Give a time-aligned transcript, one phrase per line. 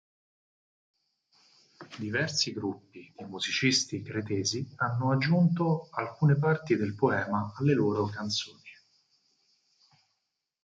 [1.99, 8.71] Diversi gruppi di musicisti cretesi hanno aggiunto alcune parti del poema alle loro canzoni.